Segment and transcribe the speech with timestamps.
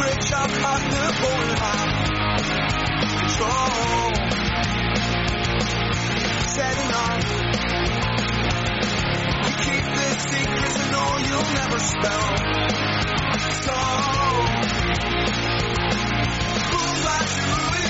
[0.00, 1.92] bridge across the borderline.
[3.20, 4.14] Control.
[6.56, 7.24] Setting off.
[9.44, 12.28] You keep the secrets and know you'll never spell.
[13.66, 13.76] So.
[16.70, 17.89] Who lets you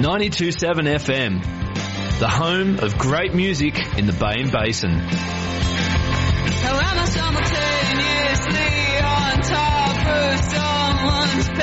[0.00, 1.42] 927 FM,
[2.20, 5.00] the home of great music in the Bay and Basin.
[7.08, 11.57] Simultaneously on top of someone's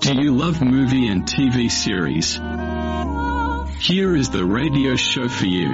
[0.00, 2.34] Do you love movie and TV series?
[3.80, 5.68] Here is the radio show for you.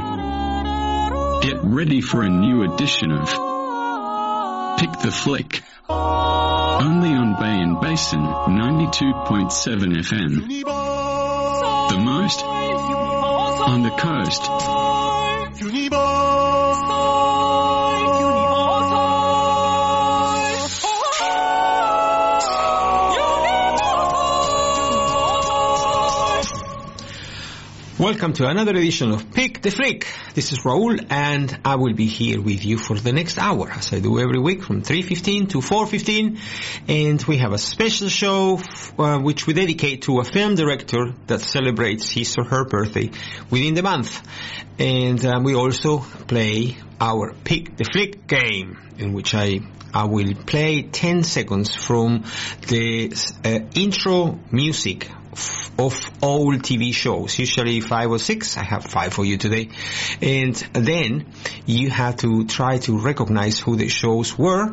[1.42, 3.28] Get ready for a new edition of
[4.78, 5.62] Pick the Flick.
[5.92, 9.50] Only on Bay and Basin 92.7
[9.96, 10.48] FM.
[11.90, 14.42] The most on the coast.
[28.00, 29.30] Welcome to another edition of
[29.62, 30.06] The Flick.
[30.32, 33.92] This is Raul and I will be here with you for the next hour as
[33.92, 36.38] I do every week from 3.15 to 4.15
[36.88, 38.58] and we have a special show
[38.98, 43.10] uh, which we dedicate to a film director that celebrates his or her birthday
[43.50, 44.26] within the month.
[44.78, 49.60] And um, we also play our Pick the Flick game in which I
[49.92, 52.24] I will play 10 seconds from
[52.68, 53.12] the
[53.44, 55.10] uh, intro music
[55.78, 58.56] of all TV shows, usually five or six.
[58.56, 59.70] I have five for you today.
[60.20, 61.32] And then
[61.66, 64.72] you have to try to recognize who the shows were.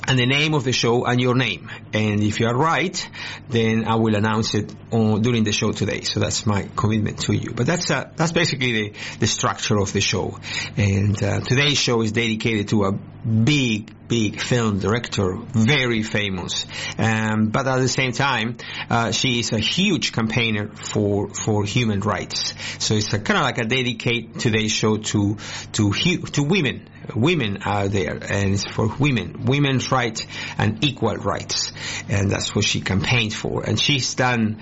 [0.06, 1.70] and the name of the show and your name.
[1.94, 3.08] And if you are right,
[3.48, 6.02] then I will announce it on, during the show today.
[6.02, 7.52] So that's my commitment to you.
[7.54, 10.38] But that's uh, that's basically the, the structure of the show.
[10.76, 16.66] And uh, today's show is dedicated to a big, big film director, very famous.
[16.98, 18.56] Um, but at the same time,
[18.90, 22.54] uh, she is a huge campaigner for for human rights.
[22.80, 25.36] So it's kind of like a dedicate today's show to
[25.72, 30.26] to to women women are there and it's for women, women's rights
[30.58, 31.72] and equal rights.
[32.08, 33.64] And that's what she campaigned for.
[33.64, 34.60] And she's done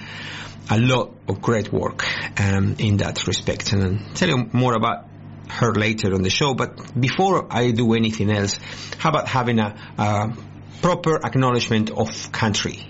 [0.71, 2.05] a lot of great work
[2.41, 3.73] um, in that respect.
[3.73, 5.09] And I'll tell you more about
[5.49, 6.55] her later on the show.
[6.55, 8.59] But before I do anything else,
[8.99, 10.33] how about having a, a
[10.81, 12.87] proper acknowledgement of country?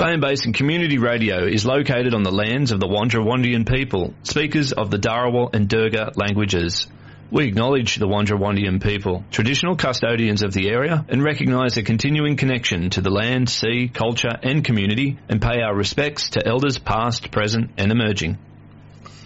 [0.00, 4.92] And Basin Community Radio is located on the lands of the Wandjawandian people, speakers of
[4.92, 6.86] the Darawal and Durga languages.
[7.30, 12.88] We acknowledge the Wandjawandian people, traditional custodians of the area, and recognise a continuing connection
[12.90, 17.72] to the land, sea, culture and community, and pay our respects to elders past, present
[17.76, 18.38] and emerging.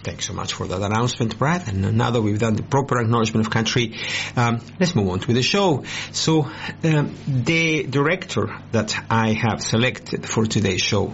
[0.03, 1.69] Thanks so much for that announcement, Brad.
[1.69, 3.97] And now that we've done the proper acknowledgement of country,
[4.35, 5.85] um, let's move on to the show.
[6.11, 6.51] So,
[6.83, 11.13] um, the director that I have selected for today's show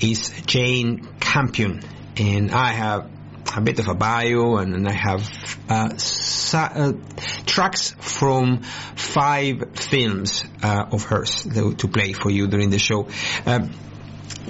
[0.00, 1.82] is Jane Campion,
[2.16, 3.13] and I have
[3.56, 6.92] a bit of a bio, and, and I have uh, sa- uh,
[7.46, 13.08] tracks from five films uh, of hers to, play for you during the show.
[13.46, 13.70] Um,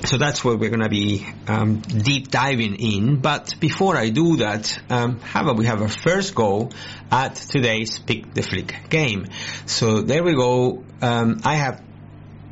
[0.05, 3.21] so that's what we're going to be um, deep diving in.
[3.21, 5.21] But before I do that, um,
[5.57, 6.71] we have a first go
[7.11, 9.27] at today's Pick the Flick game.
[9.67, 10.85] So there we go.
[11.01, 11.83] Um, I have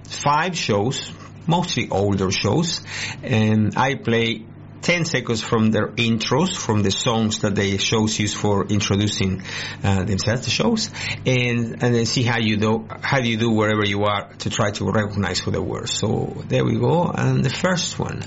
[0.08, 1.12] five shows,
[1.46, 2.82] mostly older shows,
[3.22, 4.46] and I play
[4.82, 9.42] 10 seconds from their intros, from the songs that the shows use for introducing
[9.82, 10.90] uh, themselves, the shows,
[11.24, 14.50] and, and then see how you do, how do you do wherever you are to
[14.50, 15.86] try to recognize who they were.
[15.86, 18.22] So there we go, and the first one.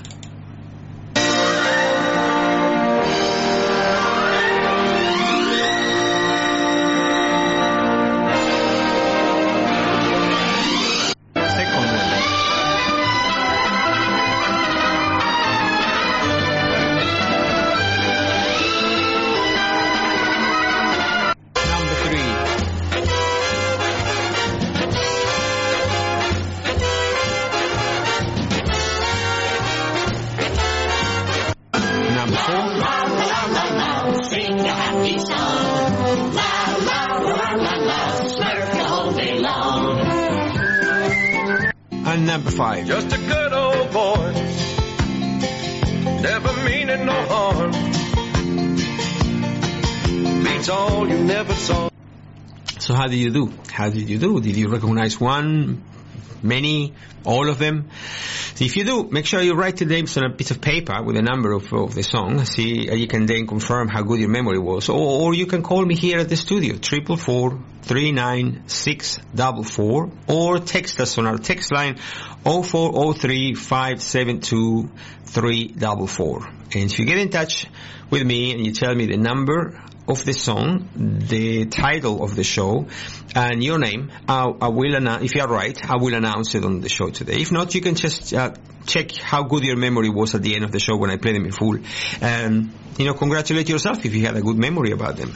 [53.06, 53.52] How did you do?
[53.70, 54.40] How did you do?
[54.40, 55.84] Did you recognize one,
[56.42, 56.92] many,
[57.24, 57.88] all of them?
[58.58, 61.16] If you do, make sure you write the names on a piece of paper with
[61.16, 62.44] a number of, of the song.
[62.46, 64.88] See, you can then confirm how good your memory was.
[64.88, 69.20] Or, or you can call me here at the studio, triple four three nine six
[69.32, 72.00] double four, or text us on our text line,
[72.44, 74.90] oh four oh three five seven two
[75.26, 76.44] three double four.
[76.74, 77.68] And if you get in touch
[78.10, 82.44] with me and you tell me the number of the song, the title of the
[82.44, 82.86] show,
[83.34, 84.10] and your name.
[84.28, 87.10] I, I will announce, if you are right, I will announce it on the show
[87.10, 87.40] today.
[87.40, 88.54] If not, you can just uh,
[88.86, 91.34] check how good your memory was at the end of the show when I played
[91.34, 91.78] them in full.
[92.20, 95.34] And, you know, congratulate yourself if you had a good memory about them.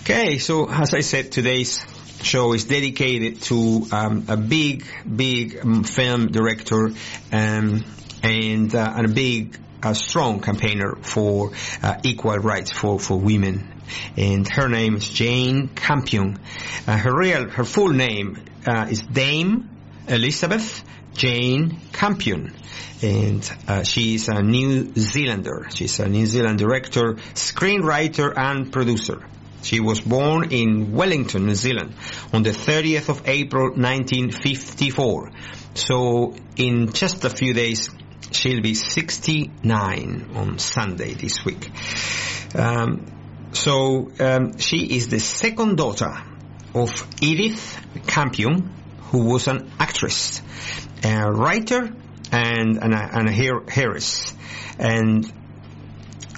[0.00, 1.84] Okay, so as I said, today's
[2.22, 6.90] show is dedicated to um, a big, big um, film director
[7.32, 7.84] um,
[8.22, 11.52] and, uh, and a big, uh, strong campaigner for
[11.82, 13.71] uh, equal rights for, for women.
[14.16, 16.38] And her name is Jane Campion.
[16.86, 19.70] Uh, her real, her full name uh, is Dame
[20.08, 20.84] Elizabeth
[21.14, 22.54] Jane Campion.
[23.02, 25.66] And uh, she's a New Zealander.
[25.74, 29.24] She's a New Zealand director, screenwriter, and producer.
[29.62, 31.94] She was born in Wellington, New Zealand
[32.32, 35.30] on the 30th of April 1954.
[35.74, 37.88] So in just a few days,
[38.32, 41.70] she'll be 69 on Sunday this week.
[42.54, 43.06] Um,
[43.52, 46.12] so um, she is the second daughter
[46.74, 46.90] of
[47.20, 48.72] Edith Campion,
[49.10, 50.40] who was an actress,
[51.04, 51.94] a writer,
[52.30, 54.34] and and a, and a heiress,
[54.78, 55.30] and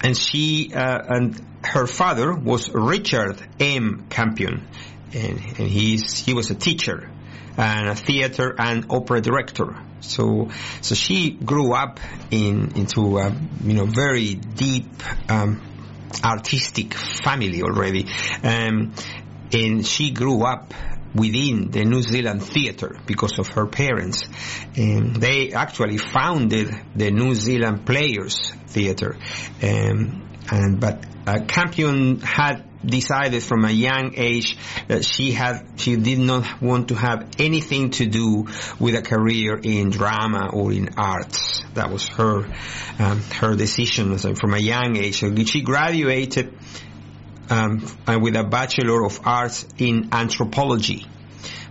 [0.03, 4.07] and she uh, and her father was Richard M.
[4.09, 4.67] Campion,
[5.13, 7.09] and, and he's he was a teacher
[7.57, 9.75] and a theater and opera director.
[10.01, 10.49] So
[10.81, 13.33] so she grew up in into a
[13.63, 14.91] you know very deep
[15.31, 15.61] um,
[16.23, 18.07] artistic family already,
[18.43, 18.93] um,
[19.51, 20.73] and she grew up
[21.15, 24.23] within the New Zealand theatre because of her parents.
[24.75, 29.17] And they actually founded the New Zealand Players Theatre.
[29.63, 35.95] Um, and, but uh, Campion had decided from a young age that she had she
[35.95, 38.47] did not want to have anything to do
[38.79, 41.63] with a career in drama or in arts.
[41.73, 42.45] That was her
[42.99, 45.19] um, her decision so from a young age.
[45.19, 46.53] So she graduated
[47.49, 51.05] um, uh, with a Bachelor of Arts in Anthropology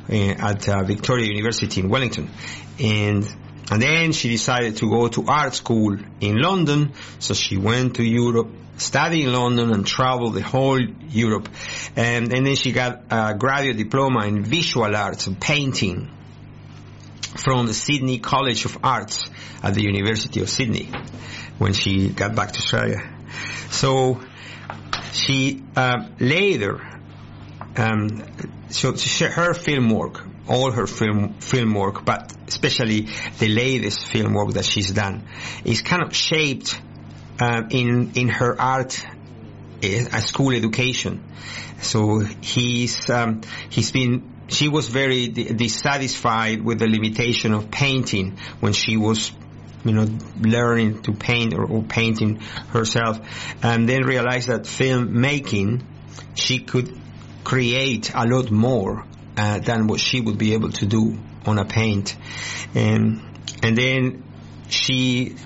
[0.09, 2.31] uh, at uh, Victoria University in Wellington,
[2.79, 3.27] and
[3.71, 6.93] and then she decided to go to art school in London.
[7.19, 11.49] So she went to Europe, studied in London, and travel the whole Europe,
[11.97, 16.11] and, and then she got a graduate diploma in visual arts and painting
[17.37, 19.25] from the Sydney College of Arts
[19.63, 20.91] at the University of Sydney
[21.59, 23.03] when she got back to Australia.
[23.71, 24.21] So
[25.13, 26.81] she uh, later,
[27.77, 28.23] um,
[28.71, 28.93] so
[29.29, 34.65] her film work, all her film film work, but especially the latest film work that
[34.65, 35.27] she's done,
[35.65, 36.81] is kind of shaped
[37.41, 39.05] um, in in her art
[39.83, 41.23] a school education.
[41.81, 48.73] So he's um, he's been she was very dissatisfied with the limitation of painting when
[48.73, 49.33] she was
[49.85, 50.09] you know,
[50.41, 52.37] learning to paint or, or painting
[52.71, 53.21] herself,
[53.63, 55.83] and then realized that filmmaking,
[56.35, 56.99] she could
[57.45, 59.05] create a lot more
[59.37, 62.17] uh, than what she would be able to do on a paint,
[62.75, 63.21] and
[63.63, 64.25] and then
[64.69, 65.37] she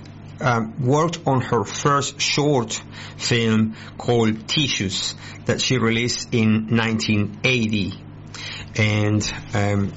[0.40, 2.80] um, worked on her first short
[3.16, 5.14] film called Tissues
[5.46, 7.92] that she released in 1980,
[8.76, 9.92] and um,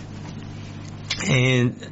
[1.28, 1.92] and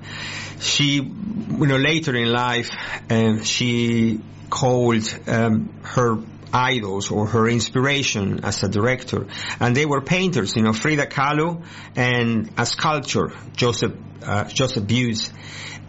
[0.60, 2.72] she, you know, later in life,
[3.10, 6.18] um, she called um, her
[6.52, 9.28] idols or her inspiration as a director,
[9.60, 11.64] and they were painters, you know, Frida Kahlo
[11.96, 15.32] and a sculptor, Joseph uh, Joseph Beuys,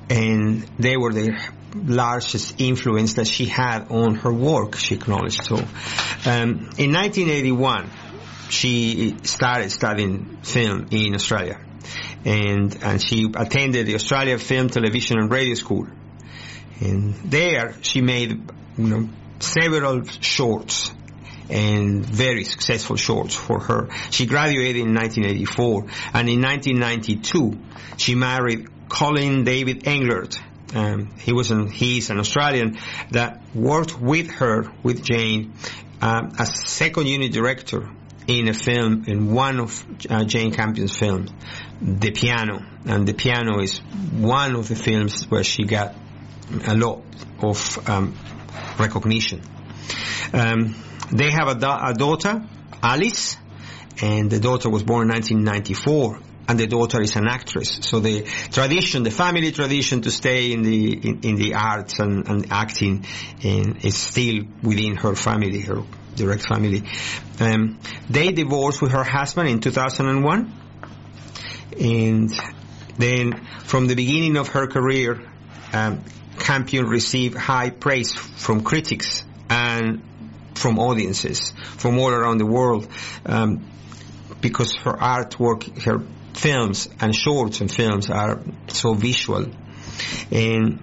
[0.08, 1.38] and they were the
[1.74, 4.76] largest influence that she had on her work.
[4.76, 5.56] She acknowledged so.
[5.56, 7.90] Um, in 1981,
[8.48, 11.60] she started studying film in Australia
[12.24, 15.86] and and she attended the Australia Film, Television and Radio School.
[16.80, 18.30] And there she made
[18.76, 19.08] you know
[19.38, 20.92] several shorts
[21.48, 23.88] and very successful shorts for her.
[24.10, 27.58] She graduated in 1984 and in 1992
[27.96, 30.40] she married Colin David Englert.
[30.74, 32.78] Um, he was an, he's an Australian
[33.10, 35.54] that worked with her, with Jane,
[36.00, 37.88] um, as second unit director
[38.26, 41.30] in a film, in one of uh, Jane Campion's films,
[41.80, 42.64] The Piano.
[42.86, 45.94] And The Piano is one of the films where she got
[46.66, 47.02] a lot
[47.42, 48.16] of um,
[48.78, 49.42] recognition.
[50.32, 50.76] Um,
[51.12, 52.44] they have a, da- a daughter,
[52.82, 53.36] Alice,
[54.00, 57.78] and the daughter was born in 1994 and the daughter is an actress.
[57.82, 62.26] So the tradition, the family tradition to stay in the in, in the arts and,
[62.28, 63.06] and acting
[63.40, 65.84] in, is still within her family, her
[66.16, 66.82] direct family.
[67.38, 67.78] Um,
[68.08, 70.52] they divorced with her husband in 2001,
[71.80, 72.32] and
[72.98, 75.22] then from the beginning of her career,
[75.72, 76.02] um,
[76.36, 80.02] Campion received high praise from critics and
[80.56, 82.88] from audiences from all around the world
[83.24, 83.64] um,
[84.40, 86.00] because her artwork, her
[86.34, 89.46] films and shorts and films are so visual.
[90.30, 90.80] And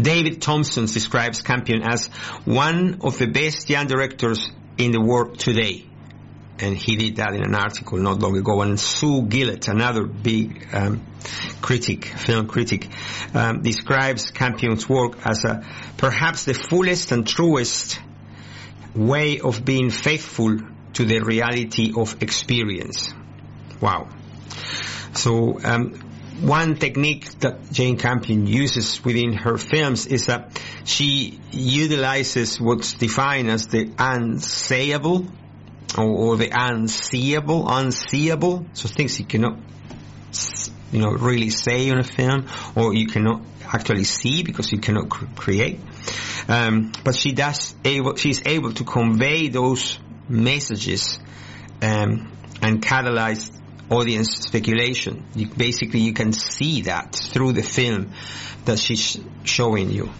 [0.00, 2.06] David Thomson describes Campion as
[2.44, 5.86] one of the best young directors in the world today.
[6.58, 8.60] And he did that in an article not long ago.
[8.60, 11.04] And Sue Gillett, another big um,
[11.60, 12.88] critic, film critic,
[13.34, 15.66] um, describes Campion's work as a
[15.96, 18.00] perhaps the fullest and truest
[18.94, 20.58] way of being faithful
[20.92, 23.12] to the reality of experience.
[23.80, 24.08] Wow.
[25.14, 25.94] So um,
[26.40, 33.50] one technique that Jane Campion uses within her films is that she utilizes what's defined
[33.50, 35.30] as the unsayable
[35.96, 39.58] or, or the unseeable, unseeable, so things you cannot,
[40.90, 43.42] you know, really say in a film, or you cannot
[43.72, 45.80] actually see because you cannot cr- create.
[46.48, 51.18] Um, but she does able, she's able to convey those messages
[51.82, 53.50] um, and catalyze
[53.92, 55.24] audience speculation.
[55.34, 58.12] You, basically, you can see that through the film
[58.64, 60.10] that she's showing you.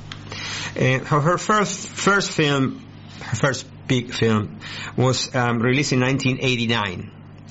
[0.77, 2.85] And her, first first film,
[3.21, 4.61] her first big film,
[4.97, 7.11] was um, released in 1989,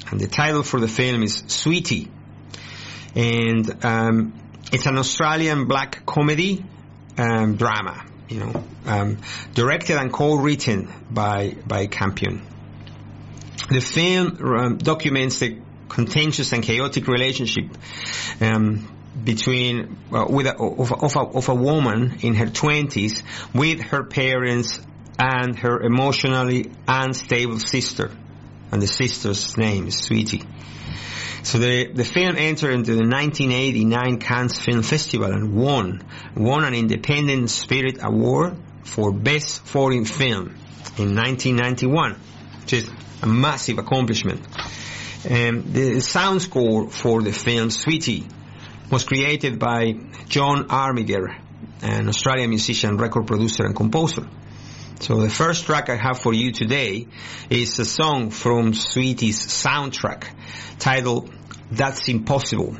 [0.09, 2.09] and the title for the film is Sweetie,
[3.15, 4.33] and um,
[4.71, 6.65] it's an Australian black comedy
[7.17, 8.05] um, drama.
[8.29, 9.17] You know, um,
[9.53, 12.41] directed and co-written by by Campion.
[13.69, 15.57] The film um, documents the
[15.91, 17.65] contentious and chaotic relationship
[18.39, 18.87] um,
[19.23, 23.21] between uh, with a, of, of, a, of a woman in her twenties
[23.53, 24.79] with her parents
[25.19, 28.09] and her emotionally unstable sister,
[28.71, 30.43] and the sister's name is Sweetie.
[31.43, 36.03] So the the film entered into the 1989 Cannes Film Festival and won
[36.35, 38.55] won an Independent Spirit Award
[38.85, 40.55] for Best Foreign Film
[40.97, 42.15] in 1991,
[42.61, 42.89] which is
[43.21, 44.41] a massive accomplishment.
[45.29, 48.25] Um, the sound score for the film Sweetie
[48.89, 49.93] was created by
[50.27, 51.35] John Armiger,
[51.83, 54.27] an Australian musician, record producer and composer.
[54.99, 57.07] So the first track I have for you today
[57.49, 60.25] is a song from Sweetie's soundtrack
[60.79, 61.31] titled
[61.71, 62.75] That's Impossible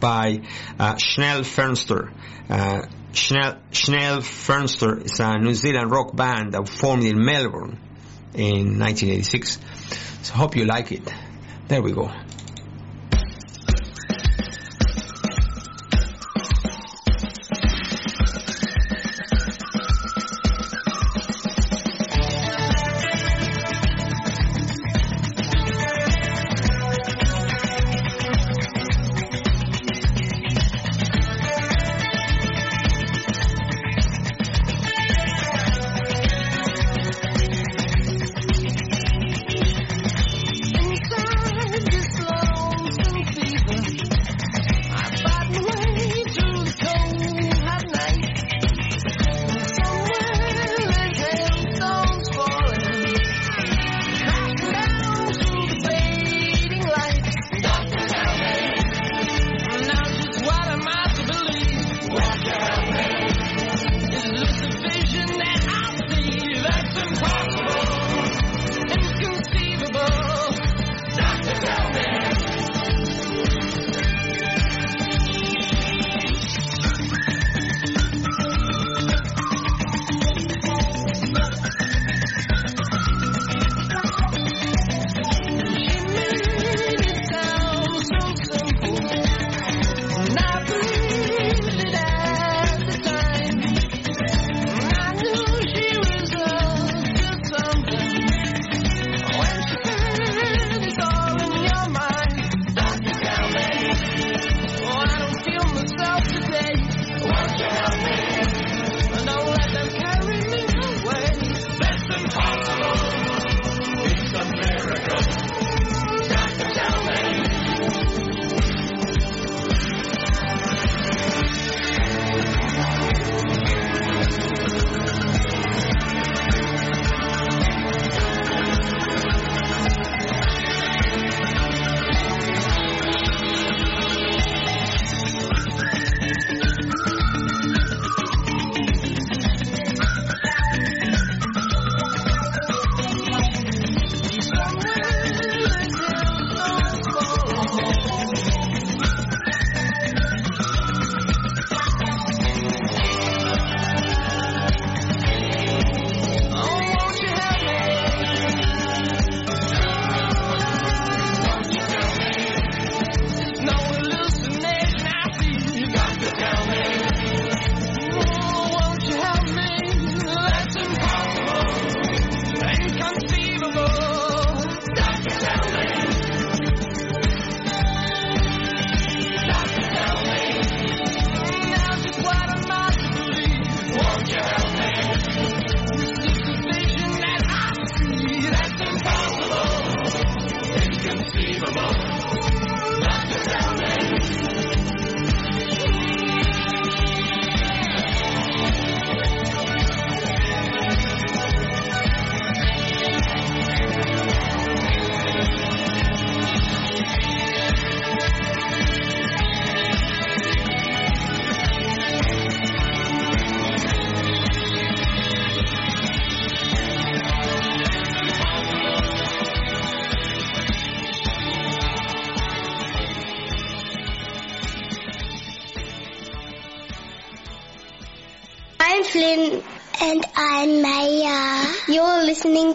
[0.00, 0.42] by
[0.78, 2.12] uh, Schnell Fenster.
[2.48, 7.78] Uh, Schnell, Schnell Fenster is a New Zealand rock band that formed in Melbourne
[8.34, 9.58] in 1986.
[10.22, 11.08] So hope you like it.
[11.72, 12.31] There we go.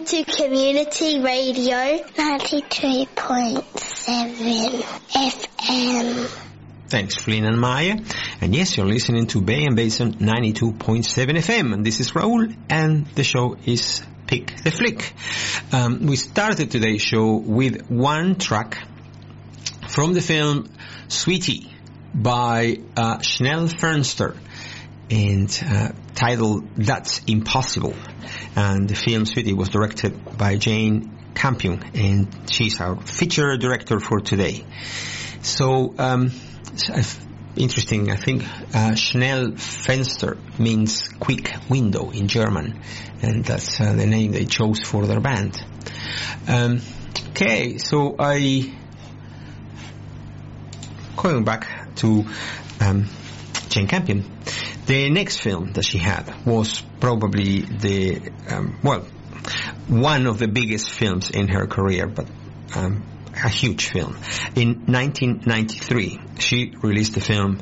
[0.08, 3.62] To Community Radio 92.7
[5.12, 6.30] FM.
[6.88, 7.96] Thanks, Flynn and Maya.
[8.40, 11.74] And yes, you're listening to Bay and Basin 92.7 FM.
[11.74, 15.12] And this is Raul, and the show is Pick the Flick.
[15.72, 18.78] Um, we started today's show with one track
[19.88, 20.70] from the film
[21.08, 21.70] Sweetie
[22.14, 24.38] by uh, Schnell Fenster
[25.10, 27.94] and uh, titled That's Impossible.
[28.56, 34.20] And the film Sweetie was directed by Jane Campion, and she's our feature director for
[34.20, 34.64] today.
[35.42, 36.32] So, um,
[36.92, 37.02] uh,
[37.56, 38.44] interesting, I think
[38.74, 42.80] uh, Schnell Fenster means quick window in German,
[43.22, 45.62] and that's uh, the name they chose for their band.
[46.46, 46.80] Um,
[47.30, 48.74] okay, so I
[51.16, 52.24] going back to
[52.80, 53.06] um,
[53.68, 54.37] Jane Campion.
[54.88, 59.02] The next film that she had was probably the um, well
[59.86, 62.26] one of the biggest films in her career, but
[62.74, 64.16] um, a huge film.
[64.56, 67.60] In 1993, she released the film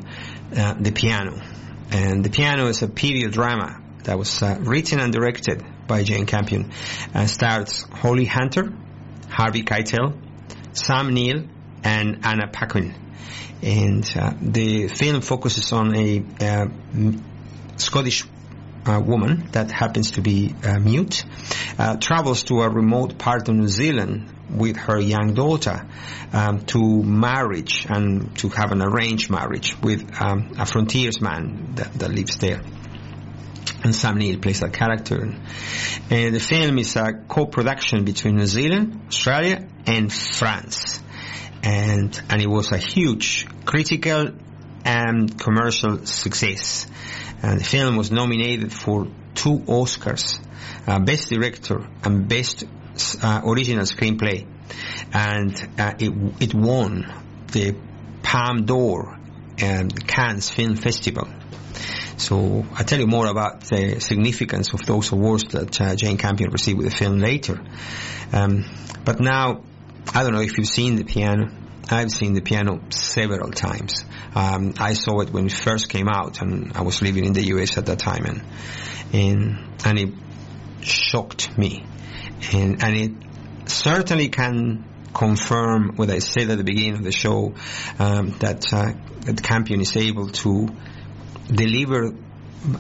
[0.57, 1.43] uh, The Piano,
[1.91, 6.27] and The Piano is a period drama that was uh, written and directed by Jane
[6.27, 6.71] Campion,
[7.13, 8.73] and stars Holly Hunter,
[9.29, 10.17] Harvey Keitel,
[10.75, 11.43] Sam Neill,
[11.83, 12.95] and Anna Paquin
[13.63, 16.67] and uh, the film focuses on a uh,
[17.77, 18.25] Scottish
[18.87, 21.25] uh, woman that happens to be uh, mute,
[21.79, 25.87] uh, travels to a remote part of New Zealand with her young daughter
[26.33, 32.11] um, to marriage and to have an arranged marriage with um, a frontiersman that, that
[32.11, 32.63] lives there.
[33.83, 35.35] And Sam Neill plays that character.
[36.11, 41.03] And the film is a co-production between New Zealand, Australia, and France
[41.67, 44.31] and and it was a huge critical
[44.85, 46.87] and commercial success.
[47.43, 50.39] And the film was nominated for two Oscars,
[50.87, 52.65] uh, Best Director and Best
[53.21, 54.47] uh, Original Screenplay,
[55.13, 57.13] and uh, it it won
[57.49, 57.75] the
[58.23, 59.19] Palme d'Or
[59.59, 61.29] and Cannes Film Festival.
[62.17, 66.51] So I'll tell you more about the significance of those awards that uh, Jane Campion
[66.51, 67.61] received with the film later.
[68.33, 68.65] Um,
[69.05, 69.63] but now
[70.15, 71.51] I don't know if you've seen the piano.
[71.89, 74.05] I've seen the piano several times.
[74.35, 77.47] Um, I saw it when it first came out, and I was living in the
[77.49, 77.79] U.S.
[77.79, 78.43] at that time, and
[79.13, 80.15] and and it
[80.81, 81.85] shocked me,
[82.53, 87.55] and and it certainly can confirm what I said at the beginning of the show
[87.99, 90.69] um, that uh, that Campion is able to
[91.47, 92.13] deliver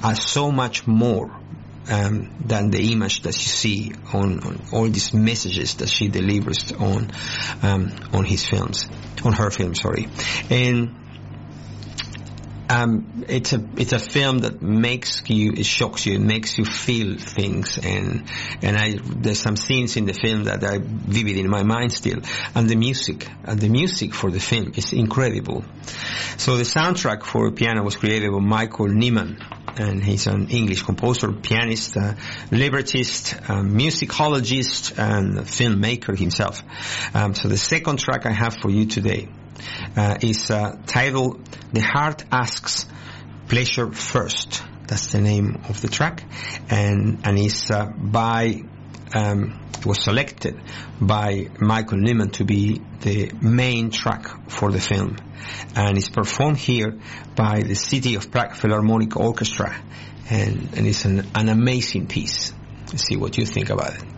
[0.03, 1.31] uh, so much more
[1.89, 6.73] um, than the image that you see on, on, all these messages that she delivers
[6.73, 7.11] on
[7.63, 8.89] um, on his films,
[9.25, 10.09] on her film, sorry,
[10.51, 10.95] and
[12.69, 16.65] um, it's a it's a film that makes you it shocks you, it makes you
[16.65, 18.25] feel things, and
[18.63, 22.21] and I there's some scenes in the film that are vivid in my mind still,
[22.55, 25.65] and the music and the music for the film is incredible.
[26.39, 29.41] So the soundtrack for piano was created by Michael Nyman,
[29.79, 32.15] and he's an English composer, pianist, uh,
[32.51, 36.63] librettist, uh, musicologist, and filmmaker himself.
[37.15, 39.29] Um, so the second track I have for you today
[39.97, 42.87] uh, is uh, titled "The Heart Asks
[43.49, 46.25] Pleasure First." That's the name of the track,
[46.71, 48.63] and and is uh, by
[49.15, 50.61] um, was selected
[51.01, 55.17] by Michael Nyman to be the main track for the film,
[55.75, 56.99] and it's performed here
[57.35, 59.75] by the City of Prague Philharmonic Orchestra,
[60.31, 62.53] and and it's an, an amazing piece.
[62.89, 64.16] Let's see what you think about it.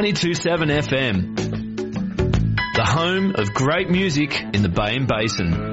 [0.00, 1.36] 92.7 FM,
[2.74, 5.69] the home of great music in the Bay and Basin.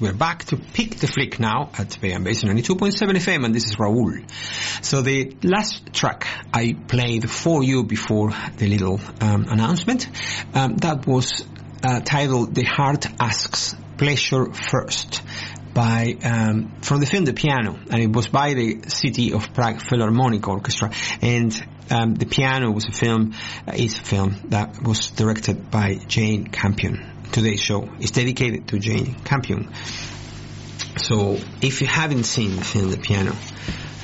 [0.00, 4.28] We're back to Pick the Flick now at Basin 92.7 FM and this is Raul.
[4.82, 10.08] So the last track I played for you before the little um, announcement,
[10.54, 11.44] um, that was
[11.84, 15.22] uh, titled The Heart Asks Pleasure First
[15.78, 19.80] by um, from the film The Piano, and it was by the City of Prague
[19.80, 20.90] Philharmonic Orchestra.
[21.22, 21.54] And
[21.88, 26.48] um, The Piano was a film, uh, is a film that was directed by Jane
[26.48, 26.98] Campion.
[27.30, 29.72] Today's show is dedicated to Jane Campion.
[30.96, 33.36] So if you haven't seen the film The Piano,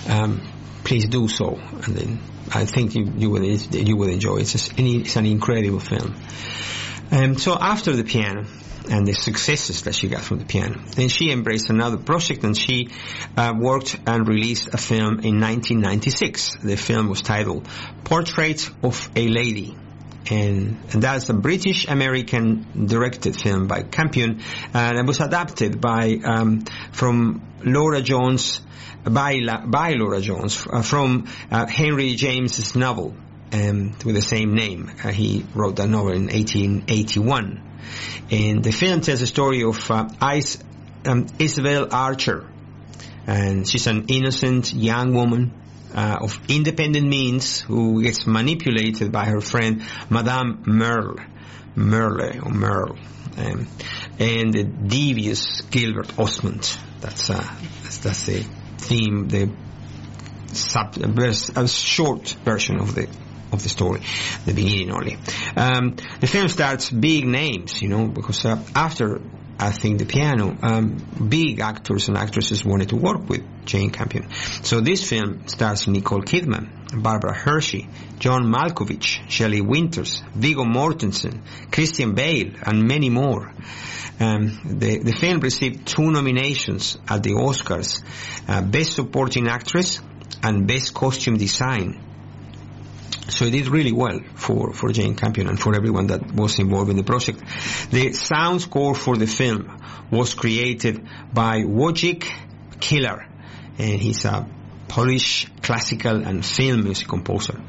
[0.08, 0.46] um,
[0.84, 2.20] please do so, and then
[2.52, 4.42] I think you you will you will enjoy it.
[4.42, 6.14] It's, just, it's an incredible film.
[7.10, 8.44] Um, so after the piano
[8.90, 12.56] and the successes that she got from the piano, then she embraced another project and
[12.56, 12.90] she
[13.36, 16.56] uh, worked and released a film in 1996.
[16.62, 17.68] The film was titled
[18.04, 19.76] Portrait of a Lady.
[20.30, 24.40] And, and that's a British American directed film by Campion
[24.72, 28.62] and it was adapted by um, from Laura Jones
[29.04, 33.14] by, by Laura Jones uh, from uh, Henry James's novel
[33.52, 34.90] um, with the same name.
[35.02, 37.73] Uh, he wrote that novel in 1881.
[38.30, 40.58] And the film tells the story of uh, Ice,
[41.04, 42.46] um, Isabel Archer.
[43.26, 45.52] And she's an innocent young woman
[45.94, 51.16] uh, of independent means who gets manipulated by her friend Madame Merle.
[51.76, 52.98] Merle or Merle.
[53.36, 53.66] Um,
[54.18, 56.78] and the devious Gilbert Osmond.
[57.00, 57.42] That's, uh,
[57.82, 58.44] that's, that's the
[58.78, 59.50] theme, the
[60.52, 63.08] sub, a short version of the
[63.54, 64.02] of the story,
[64.44, 65.16] the beginning only.
[65.56, 69.20] Um, the film starts big names, you know, because uh, after
[69.58, 70.96] I think the piano, um,
[71.28, 74.28] big actors and actresses wanted to work with Jane Campion.
[74.62, 77.88] So this film stars Nicole Kidman, Barbara Hershey,
[78.18, 81.40] John Malkovich, Shelley Winters, Viggo Mortensen,
[81.70, 83.52] Christian Bale, and many more.
[84.18, 88.02] Um, the, the film received two nominations at the Oscars,
[88.48, 90.00] uh, Best Supporting Actress
[90.42, 92.00] and Best Costume Design.
[93.28, 96.90] So it did really well for, for Jane Campion and for everyone that was involved
[96.90, 97.40] in the project.
[97.90, 102.30] The sound score for the film was created by Wojciech
[102.80, 103.26] Kilar,
[103.78, 104.46] and he's a
[104.88, 107.60] Polish classical and film music composer.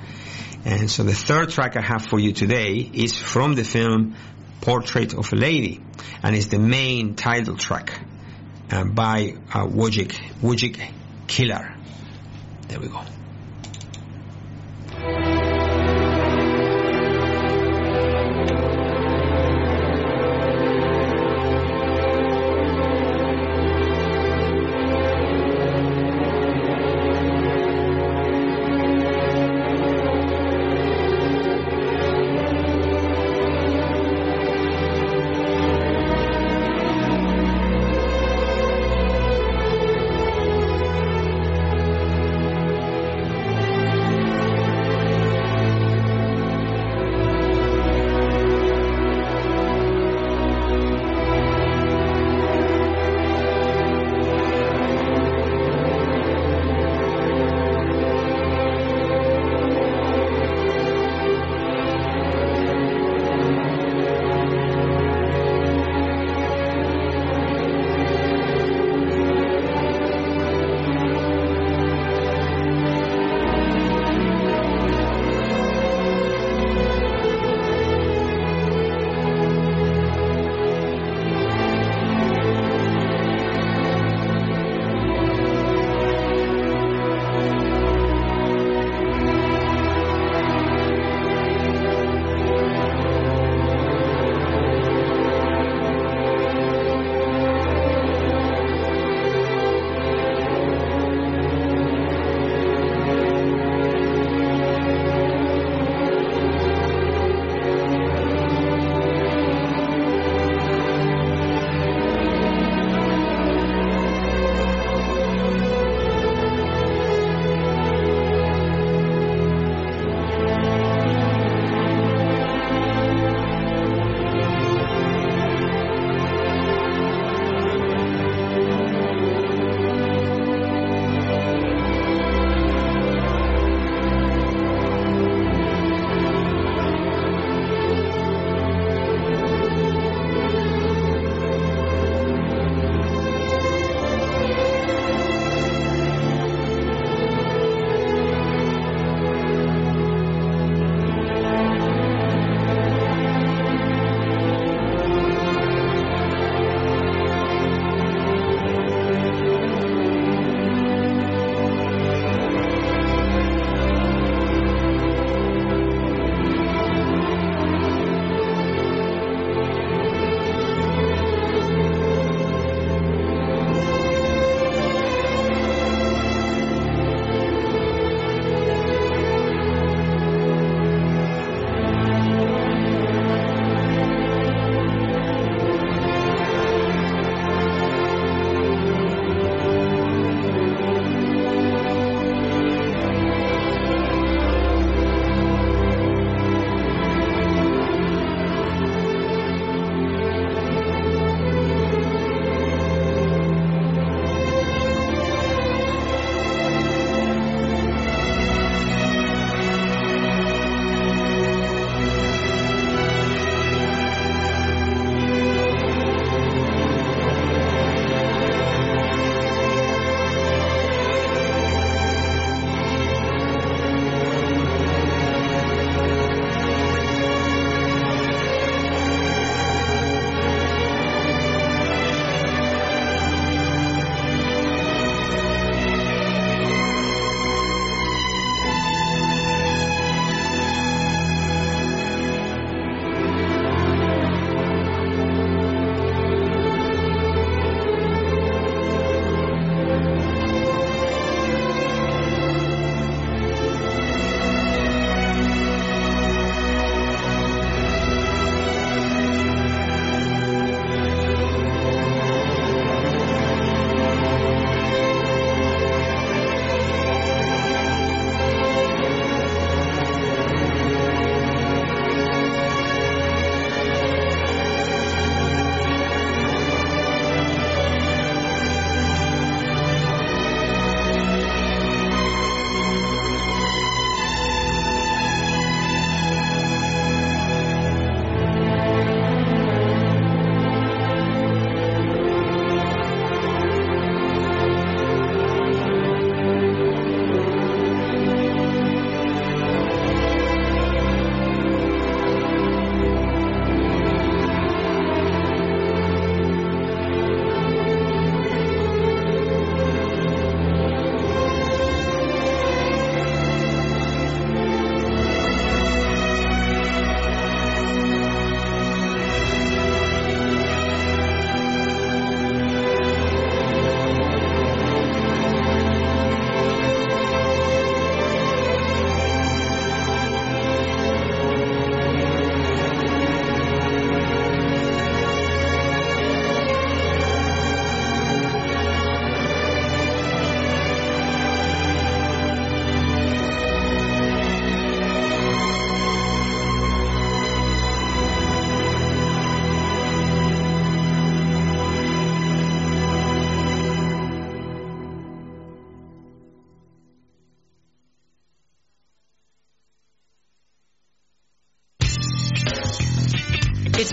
[0.66, 4.16] And so the third track I have for you today is from the film
[4.62, 5.82] Portrait of a Lady,
[6.24, 8.00] and is the main title track
[8.72, 10.92] uh, by uh, Wojciech, Wojciech
[11.28, 11.78] Kilar.
[12.68, 13.02] There we go.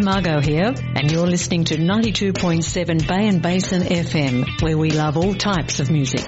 [0.04, 5.34] Margot here, and you're listening to 92.7 Bay and Basin FM, where we love all
[5.34, 6.26] types of music.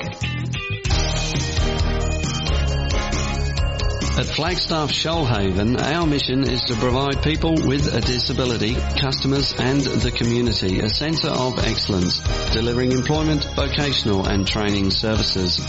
[4.35, 10.81] Flagstaff Shoalhaven, our mission is to provide people with a disability, customers and the community
[10.81, 12.19] a centre of excellence,
[12.53, 15.61] delivering employment, vocational and training services.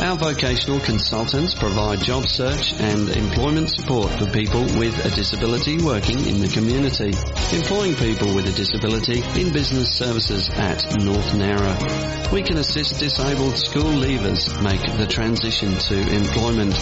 [0.00, 6.26] Our vocational consultants provide job search and employment support for people with a disability working
[6.26, 7.12] in the community,
[7.54, 12.32] employing people with a disability in business services at North Nowra.
[12.32, 16.74] We can assist disabled school leavers make the transition to employment.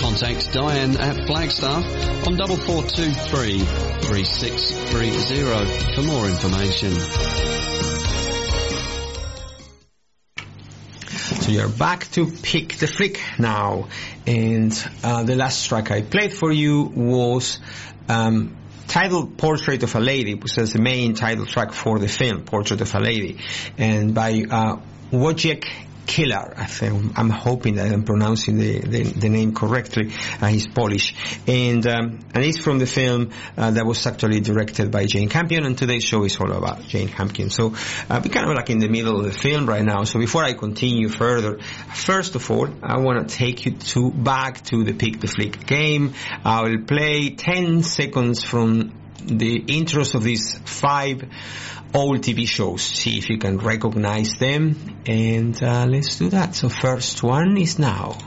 [0.00, 3.60] Contact Diane at Flagstaff on double four two three
[4.00, 5.64] three six three zero
[5.94, 6.90] for more information.
[11.40, 13.86] So you're back to Pick the Flick now.
[14.26, 14.72] And
[15.04, 17.60] uh, the last track I played for you was
[18.08, 18.56] um,
[18.88, 22.80] titled Portrait of a Lady, which is the main title track for the film, Portrait
[22.80, 23.38] of a Lady,
[23.78, 24.80] and by uh,
[25.12, 25.64] Wojciech
[26.06, 26.54] Kilar.
[26.56, 26.66] I
[27.16, 30.12] I'm hoping that I'm pronouncing the, the, the name correctly.
[30.40, 31.14] Uh, he's Polish.
[31.46, 35.64] And, um, and it's from the film uh, that was actually directed by Jane Campion,
[35.64, 37.50] and today's show is all about Jane Campion.
[37.50, 37.74] So
[38.08, 40.04] uh, we're kind of like in the middle of the film right now.
[40.04, 44.62] So before I continue further, first of all, I want to take you to back
[44.66, 46.14] to the Pick the Flick game.
[46.44, 48.92] I will play 10 seconds from
[49.26, 51.24] the intros of these five
[51.96, 52.82] old TV shows.
[52.82, 55.00] See if you can recognize them.
[55.06, 56.54] And uh, let's do that.
[56.54, 58.18] So first one is now.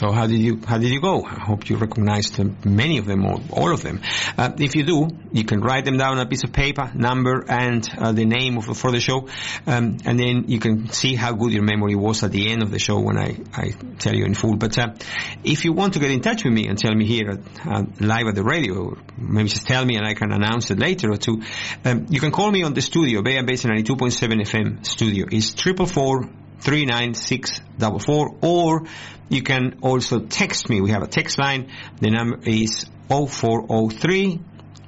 [0.00, 1.26] So how did you how did you go?
[1.26, 4.00] I hope you recognized many of them or all of them.
[4.38, 7.44] Uh, if you do, you can write them down on a piece of paper, number
[7.46, 9.28] and uh, the name of for the show,
[9.66, 12.70] um, and then you can see how good your memory was at the end of
[12.70, 14.56] the show when I, I tell you in full.
[14.56, 14.94] But uh,
[15.44, 17.82] if you want to get in touch with me and tell me here at, uh,
[18.00, 21.18] live at the radio, maybe just tell me and I can announce it later or
[21.18, 21.42] two,
[21.84, 25.26] um, you can call me on the studio, Bay Basin 92.7 FM studio.
[25.30, 26.24] It's triple four
[26.60, 28.86] 39644 or
[29.28, 30.80] you can also text me.
[30.80, 31.70] We have a text line.
[32.00, 34.40] The number is 0403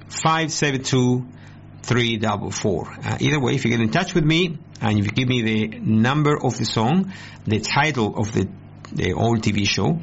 [0.08, 1.26] 572
[1.82, 2.88] 344.
[3.04, 5.42] Uh, either way, if you get in touch with me and if you give me
[5.42, 7.12] the number of the song,
[7.46, 8.48] the title of the,
[8.92, 10.00] the old TV show,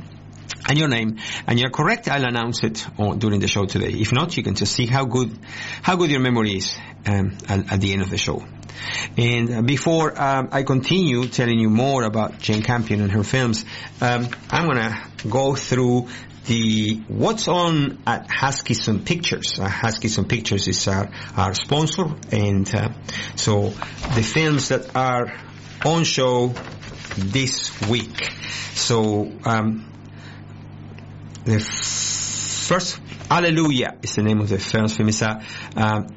[0.67, 3.91] and your name, and you're correct, I'll announce it on, during the show today.
[3.91, 5.37] If not, you can just see how good,
[5.81, 8.43] how good your memory is um, at, at the end of the show.
[9.17, 13.65] And uh, before um, I continue telling you more about Jane Campion and her films,
[14.01, 16.07] um, I'm gonna go through
[16.45, 19.59] the what's on at Huskisson Pictures.
[19.59, 22.89] Uh, Huskisson Pictures is our, our sponsor, and uh,
[23.35, 25.31] so the films that are
[25.85, 26.53] on show
[27.15, 28.31] this week.
[28.73, 29.91] So um,
[31.45, 32.99] the f- first
[33.29, 34.85] Alleluia is the name of the film.
[34.85, 35.45] It's a
[35.75, 36.07] um,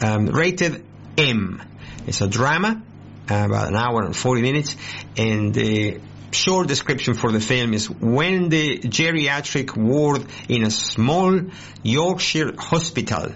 [0.00, 0.84] um, rated
[1.18, 1.60] M.
[2.06, 2.82] It's a drama,
[3.30, 4.76] uh, about an hour and 40 minutes,
[5.16, 6.00] and the
[6.32, 11.40] short description for the film is when the geriatric ward in a small
[11.82, 13.32] Yorkshire hospital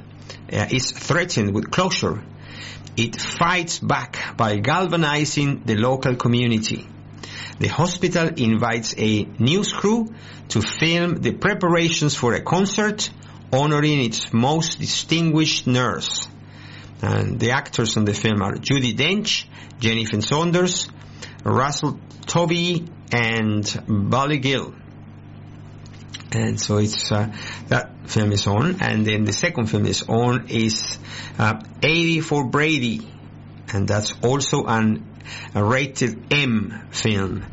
[0.52, 2.22] uh, is threatened with closure,
[2.96, 6.88] it fights back by galvanizing the local community.
[7.58, 10.12] The hospital invites a news crew
[10.48, 13.10] to film the preparations for a concert
[13.52, 16.28] honoring its most distinguished nurse.
[17.02, 19.46] And the actors in the film are Judi Dench,
[19.78, 20.88] Jennifer Saunders,
[21.44, 24.74] Russell Tovey, and Bally Gill.
[26.32, 27.32] And so it's uh,
[27.68, 30.98] that film is on, and then the second film is on is
[31.38, 33.08] uh, 80 for Brady,
[33.72, 35.04] and that's also an
[35.54, 37.44] a rated M film.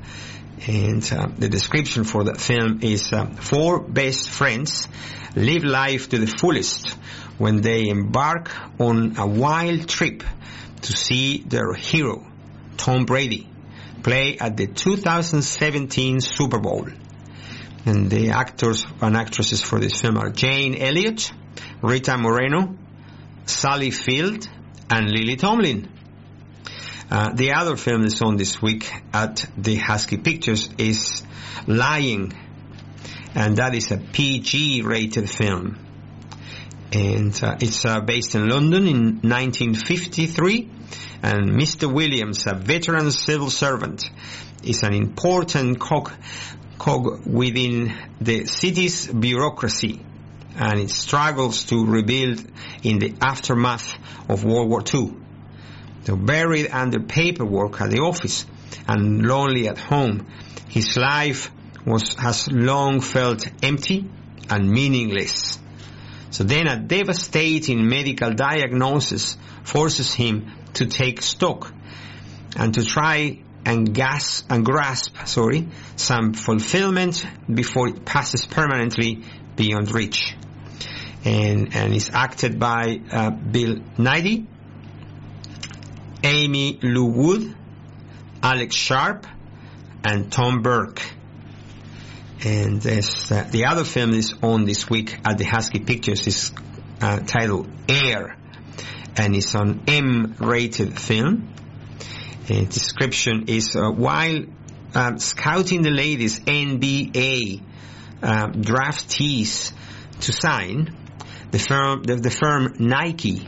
[0.67, 4.87] And uh, the description for that film is uh, four best friends
[5.35, 6.95] live life to the fullest
[7.37, 10.23] when they embark on a wild trip
[10.81, 12.25] to see their hero,
[12.77, 13.49] Tom Brady,
[14.03, 16.87] play at the 2017 Super Bowl.
[17.85, 21.31] And the actors and actresses for this film are Jane Elliott,
[21.81, 22.77] Rita Moreno,
[23.45, 24.47] Sally Field,
[24.89, 25.89] and Lily Tomlin.
[27.11, 31.23] Uh, the other film that's on this week at the Husky Pictures is
[31.67, 32.33] Living,
[33.35, 35.77] and that is a PG-rated film.
[36.93, 40.69] And uh, it's uh, based in London in 1953,
[41.23, 41.91] and Mr.
[41.91, 44.11] Williams, a veteran civil servant,
[44.63, 46.11] is an important cog,
[46.77, 50.05] cog within the city's bureaucracy,
[50.55, 52.45] and it struggles to rebuild
[52.83, 53.95] in the aftermath
[54.29, 55.15] of World War II.
[56.05, 58.45] So buried under paperwork at the office
[58.87, 60.27] and lonely at home,
[60.69, 61.49] his life
[61.87, 64.09] was has long felt empty
[64.49, 65.59] and meaningless.
[66.33, 71.71] So then a devastating medical diagnosis forces him to take stock
[72.57, 79.23] and to try and gas and grasp, sorry, some fulfillment before it passes permanently
[79.55, 80.35] beyond reach.
[81.23, 84.47] And, and is acted by uh, Bill Nighy,
[86.23, 87.55] Aimee Lou Wood,
[88.41, 89.27] Alex Sharp,
[90.03, 91.03] and Tom Burke.
[92.45, 96.27] And this, uh, the other film is on this week at the Husky Pictures.
[96.27, 96.51] Is
[97.01, 98.37] uh, titled Air,
[99.15, 101.53] and it's an M-rated film.
[102.47, 104.41] Description is uh, while
[104.93, 107.61] um, scouting the ladies NBA
[108.21, 109.71] um, draftees
[110.21, 110.95] to sign,
[111.51, 113.47] the firm the, the firm Nike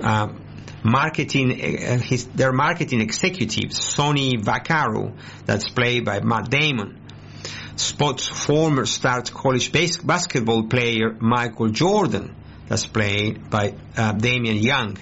[0.00, 0.42] um,
[0.82, 5.14] marketing uh, his, their marketing executive Sonny Vaccaro
[5.44, 6.99] that's played by Matt Damon
[7.76, 12.34] spots former star college basketball player Michael Jordan
[12.68, 14.96] that's played by uh, Damian Young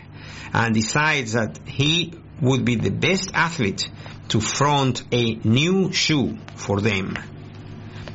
[0.53, 3.89] and decides that he would be the best athlete
[4.29, 7.17] to front a new shoe for them.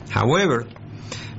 [0.10, 0.68] However,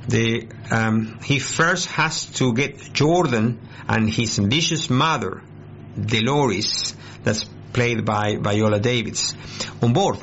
[0.07, 5.41] the, um, he first has to get Jordan and his ambitious mother,
[5.99, 9.33] Dolores, that's played by Viola Davis,
[9.81, 10.19] on board.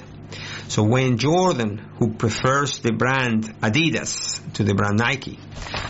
[0.72, 5.38] So when Jordan, who prefers the brand Adidas to the brand Nike,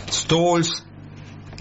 [0.07, 0.81] stalls,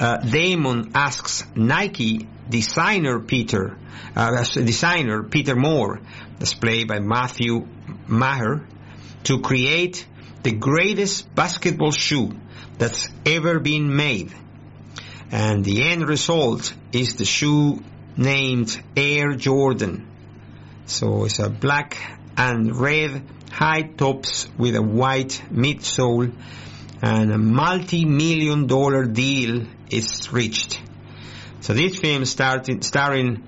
[0.00, 3.78] uh, Damon asks Nike designer Peter,
[4.16, 6.00] uh, designer Peter Moore,
[6.40, 7.68] that's played by Matthew
[8.08, 8.66] Maher,
[9.22, 10.04] to create
[10.42, 12.32] the greatest basketball shoe
[12.78, 14.34] that's ever been made.
[15.30, 17.84] And the end result is the shoe
[18.16, 20.08] named Air Jordan.
[20.86, 26.32] So it's a black and red high tops with a white midsole
[27.02, 30.80] and a multi-million dollar deal is reached.
[31.60, 33.44] So this film started starring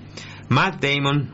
[0.48, 1.32] Matt Damon,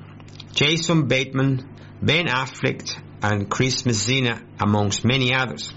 [0.53, 1.69] Jason Bateman,
[2.01, 2.89] Ben Affleck,
[3.23, 5.73] and Chris Messina, amongst many others.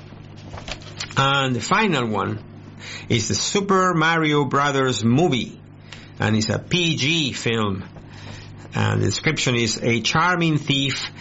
[1.18, 2.44] And the final one
[3.10, 5.60] is the Super Mario Brothers movie,
[6.20, 7.84] and it's a PG film.
[8.76, 11.12] And the description is a charming thief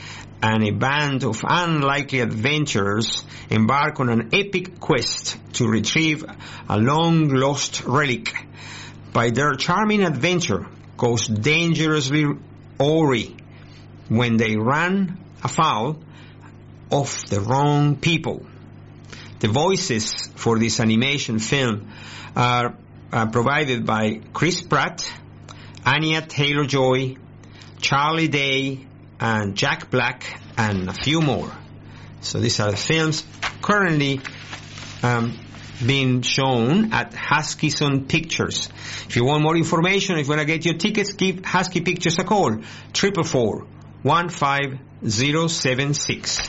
[0.43, 6.25] and a band of unlikely adventurers embark on an epic quest to retrieve
[6.69, 8.35] a long lost relic.
[9.13, 10.67] By their charming adventure
[10.97, 12.25] goes dangerously
[12.81, 13.37] awry
[14.09, 16.03] when they run afoul
[16.91, 18.45] of the wrong people.
[19.39, 21.89] The voices for this animation film
[22.35, 22.77] are
[23.31, 25.05] provided by Chris Pratt,
[25.85, 27.17] Anya Taylor-Joy,
[27.81, 28.87] Charlie Day,
[29.23, 31.49] and Jack Black, and a few more.
[32.23, 33.25] So these are the films
[33.63, 34.21] currently
[35.05, 35.39] um,
[35.87, 38.69] being shown at Huskisson Pictures.
[39.09, 42.19] If you want more information, if you want to get your tickets, give Husky Pictures
[42.19, 42.63] a call.
[42.93, 43.67] Triple four
[44.03, 46.43] one five zero seven six.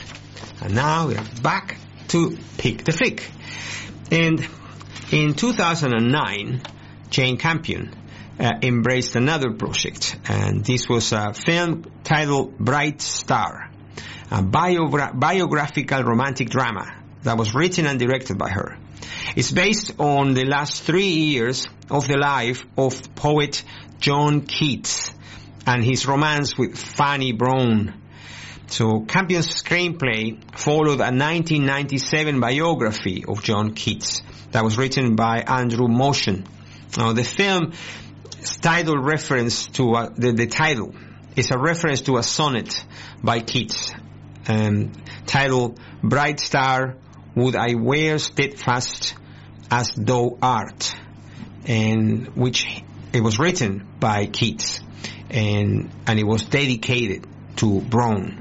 [0.60, 1.76] And now we are back
[2.08, 3.30] to Pick the Flick.
[4.10, 4.44] And
[5.12, 6.60] in 2009,
[7.08, 7.94] Jane Campion
[8.36, 13.70] Uh, embraced another project, and this was a film titled Bright Star,
[14.28, 18.76] a biogra- biographical romantic drama that was written and directed by her.
[19.36, 23.62] It's based on the last three years of the life of poet
[24.00, 25.12] John Keats
[25.66, 27.94] and his romance with Fanny Brawne.
[28.66, 34.22] So Campion's screenplay followed a 1997 biography of John Keats
[34.52, 36.46] that was written by Andrew Motion.
[36.96, 37.72] Now the film
[38.44, 40.94] title reference to uh, the, the title
[41.36, 42.84] is a reference to a sonnet
[43.22, 43.92] by Keats
[44.48, 44.92] um,
[45.26, 46.96] titled Bright Star
[47.34, 49.14] Would I Wear Steadfast
[49.70, 50.94] as Thou Art
[51.66, 52.82] and which
[53.12, 54.80] it was written by Keats
[55.30, 57.26] and and it was dedicated
[57.56, 58.40] to Brawne.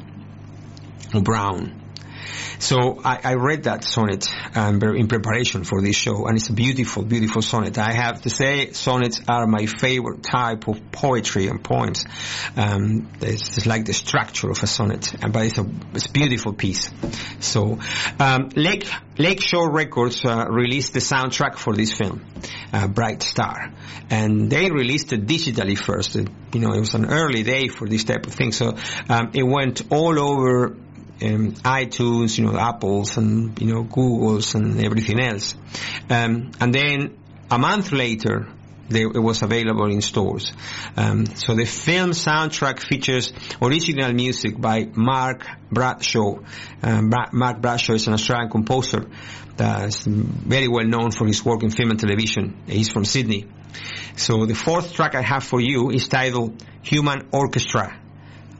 [1.21, 1.82] Brown.
[2.63, 6.53] So I, I read that sonnet um, in preparation for this show, and it's a
[6.53, 7.77] beautiful, beautiful sonnet.
[7.77, 12.05] I have to say, sonnets are my favorite type of poetry and poems.
[12.55, 16.53] Um, it's, it's like the structure of a sonnet, uh, but it's a, it's beautiful
[16.53, 16.89] piece.
[17.41, 17.79] So
[18.17, 18.87] um, Lake
[19.17, 22.25] Lakeshore Records uh, released the soundtrack for this film,
[22.71, 23.73] uh, Bright Star,
[24.09, 26.15] and they released it digitally first.
[26.15, 28.77] It, you know, it was an early day for this type of thing, so
[29.09, 30.77] um, it went all over
[31.21, 35.55] um, iTunes, you know, Apples and, you know, Googles and everything else.
[36.09, 37.17] Um, and then
[37.51, 38.47] a month later,
[38.89, 40.51] they, it was available in stores.
[40.97, 46.39] Um, so the film soundtrack features original music by Mark Bradshaw.
[46.81, 49.09] Um, Bra- Mark Bradshaw is an Australian composer
[49.55, 52.63] that's very well known for his work in film and television.
[52.67, 53.47] He's from Sydney.
[54.15, 57.99] So the fourth track I have for you is titled Human Orchestra.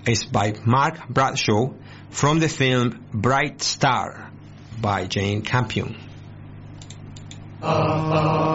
[0.06, 1.74] It's by Mark Bradshaw
[2.14, 4.32] from the film Bright Star
[4.80, 5.98] by Jane Campion.
[7.62, 8.54] Ah.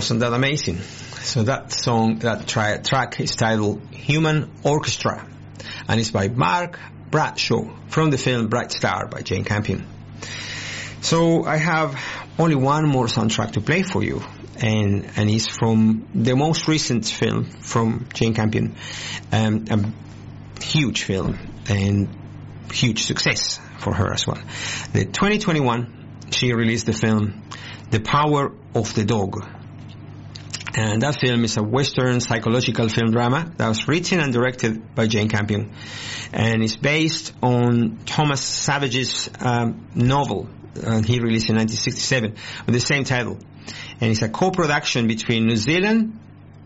[0.00, 0.78] Wasn't that amazing?
[0.78, 5.28] So that song, that tri- track is titled Human Orchestra
[5.86, 6.80] and it's by Mark
[7.10, 9.86] Bradshaw from the film Bright Star by Jane Campion.
[11.02, 12.02] So I have
[12.38, 14.22] only one more soundtrack to play for you
[14.56, 18.76] and, and it's from the most recent film from Jane Campion,
[19.32, 21.38] um, a huge film
[21.68, 22.08] and
[22.72, 24.40] huge success for her as well.
[24.94, 27.42] The 2021, she released the film
[27.90, 29.59] The Power of the Dog.
[30.74, 35.06] And that film is a Western psychological film drama that was written and directed by
[35.08, 35.72] Jane Campion.
[36.32, 42.80] And it's based on Thomas Savage's um, novel uh, he released in 1967 with the
[42.80, 43.38] same title.
[44.00, 46.18] And it's a co-production between New Zealand,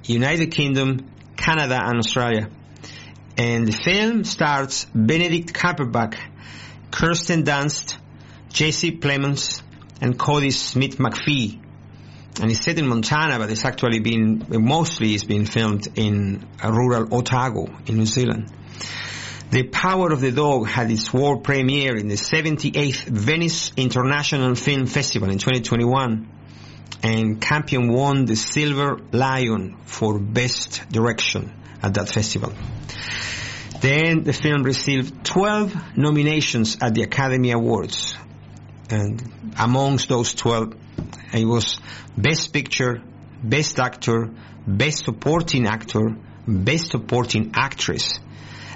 [0.05, 2.51] United Kingdom, Canada and Australia.
[3.37, 6.19] And the film stars Benedict Cumberbatch,
[6.91, 7.97] Kirsten Dunst,
[8.51, 9.63] Jesse Plemons,
[10.01, 11.64] and Kodi Smith McPhee.
[12.41, 17.15] And it's set in Montana, but it's actually been, mostly it's been filmed in rural
[17.15, 18.53] Otago in New Zealand.
[19.51, 24.87] The Power of the Dog had its world premiere in the 78th Venice International Film
[24.87, 26.29] Festival in 2021
[27.05, 32.53] and Campion won the Silver Lion for Best Direction at that festival.
[33.81, 38.17] Then the film received 12 nominations at the Academy Awards
[38.89, 39.23] and
[39.59, 40.75] amongst those 12
[41.33, 41.79] it was
[42.17, 43.03] Best Picture,
[43.43, 44.31] Best Actor,
[44.67, 46.17] Best Supporting Actor,
[46.47, 48.19] Best Supporting Actress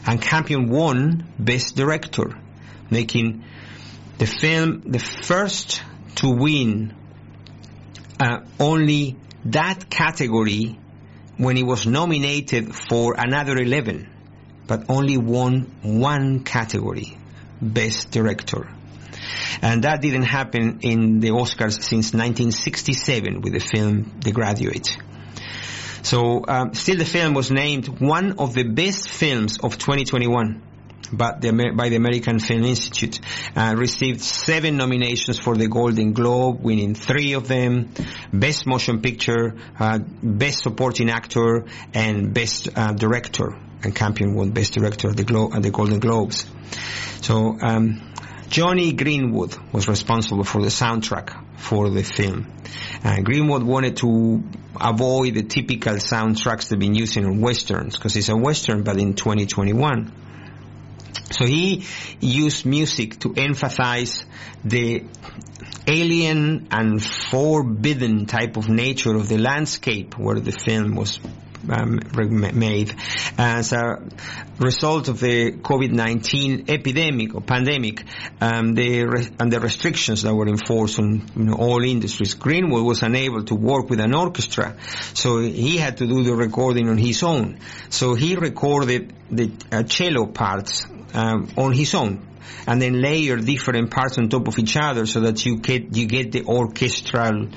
[0.06, 2.30] and Campion won Best Director,
[2.90, 3.44] making
[4.16, 5.82] the film the first
[6.16, 6.94] to win
[8.18, 10.78] uh, only that category
[11.36, 14.08] when it was nominated for another 11,
[14.66, 17.16] but only won one category,
[17.60, 18.66] Best Director.
[19.62, 24.96] And that didn't happen in the Oscars since 1967 with the film The Graduate.
[26.02, 30.62] So um, still, the film was named one of the best films of 2021
[31.12, 33.20] but the, by the American Film Institute.
[33.56, 37.92] Uh, received seven nominations for the Golden Globe, winning three of them:
[38.32, 41.64] Best Motion Picture, uh, Best Supporting Actor,
[41.94, 43.56] and Best uh, Director.
[43.82, 46.44] And Campion won Best Director at the, Glo- at the Golden Globes.
[47.20, 48.12] So um,
[48.48, 52.50] Jonny Greenwood was responsible for the soundtrack for the film.
[53.04, 54.42] Uh, Greenwood wanted to
[54.80, 59.14] avoid the typical soundtracks they've been using in westerns because it's a western, but in
[59.14, 60.12] 2021.
[61.30, 61.84] So he
[62.20, 64.24] used music to emphasize
[64.64, 65.04] the
[65.86, 71.20] alien and forbidden type of nature of the landscape where the film was
[71.68, 72.00] um,
[72.54, 72.94] made
[73.36, 74.02] as a
[74.58, 78.04] result of the COVID-19 epidemic or pandemic
[78.40, 82.34] um, the re- and the restrictions that were enforced on you know, all industries.
[82.34, 84.76] Greenwood was unable to work with an orchestra,
[85.14, 87.58] so he had to do the recording on his own.
[87.90, 92.26] So he recorded the uh, cello parts um, on his own
[92.66, 96.06] and then layer different parts on top of each other so that you get you
[96.06, 97.48] get the orchestral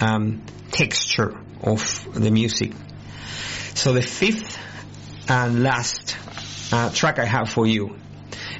[0.00, 2.72] um, texture of the music.
[3.74, 4.58] So the fifth
[5.28, 6.16] and last
[6.72, 7.96] uh, track I have for you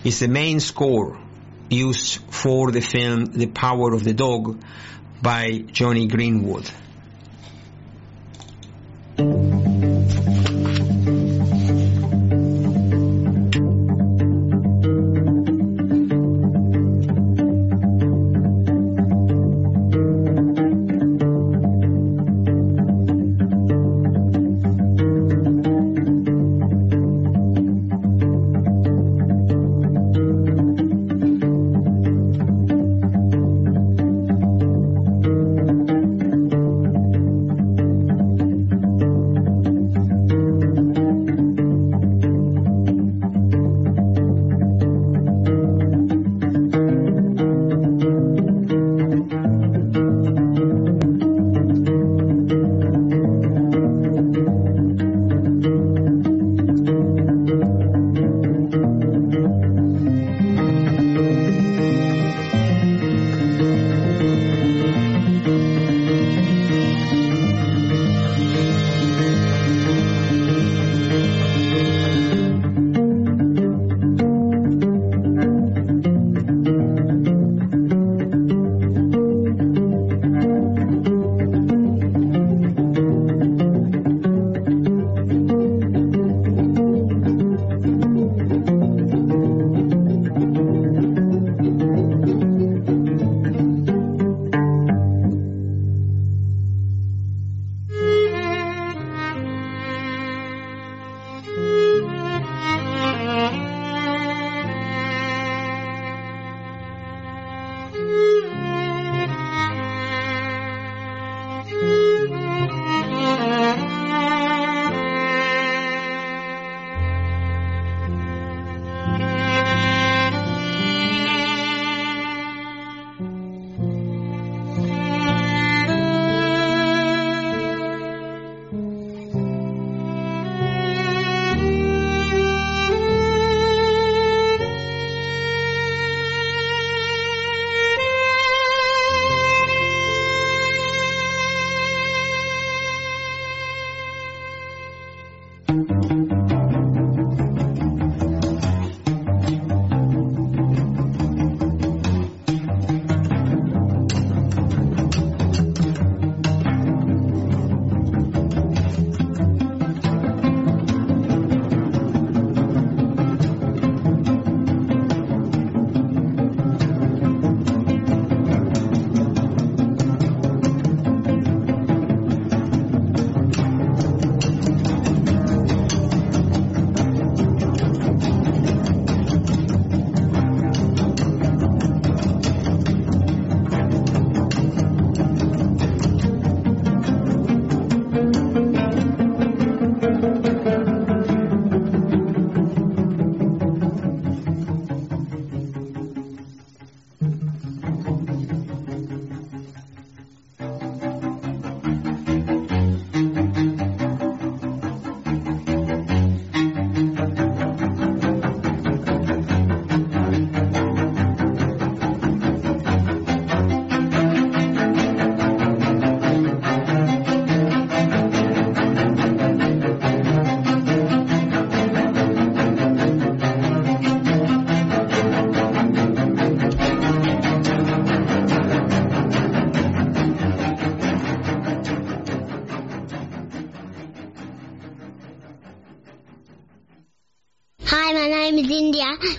[0.03, 1.19] is the main score
[1.71, 4.61] used for the film The Power of the Dog
[5.23, 6.69] by Jonny Greenwood.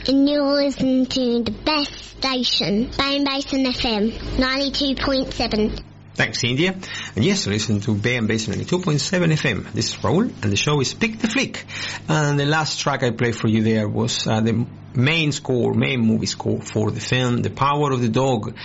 [0.07, 5.83] And you're listening to the best station, and Basin FM, 92.7.
[6.13, 6.75] Thanks, India.
[7.15, 9.71] And yes, listen to and Basin 92.7 FM.
[9.73, 11.65] This is Raul, and the show is Pick the Flick.
[12.07, 14.65] And the last track I played for you there was uh, the
[14.95, 18.55] main score, main movie score for the film The Power of the Dog.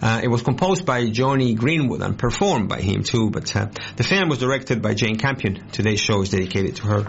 [0.00, 4.04] Uh, it was composed by Jonny Greenwood and performed by him too, but uh, the
[4.04, 5.68] film was directed by Jane Campion.
[5.70, 7.06] Today's show is dedicated to her.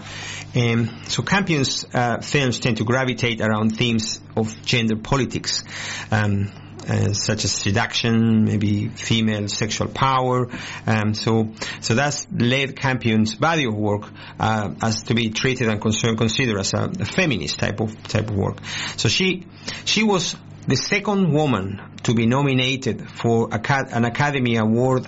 [0.55, 5.63] Um, so Campion's uh, films tend to gravitate around themes of gender politics.
[6.11, 6.51] Um,
[6.87, 10.47] uh, such as seduction, maybe female sexual power.
[10.85, 14.03] Um, so, so that's led Campion's body of work
[14.39, 18.29] uh, as to be treated and concern, considered as a, a, feminist type of type
[18.29, 18.57] of work.
[18.97, 19.45] So she
[19.85, 20.35] she was
[20.67, 25.07] the second woman to be nominated for an Academy Award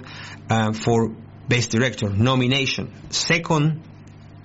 [0.49, 1.15] uh, for
[1.47, 2.93] Best Director nomination.
[3.09, 3.81] Second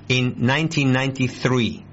[0.08, 1.84] in 1993.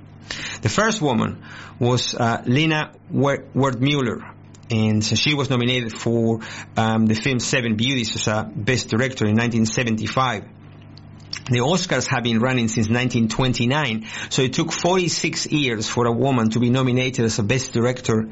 [0.61, 1.43] The first woman
[1.79, 4.35] was uh, Lina Wertmuller
[4.70, 6.41] and she was nominated for
[6.78, 10.45] um, the film Seven Beauties as a Best Director in 1975.
[11.49, 16.51] The Oscars have been running since 1929, so it took 46 years for a woman
[16.51, 18.30] to be nominated as a Best Director.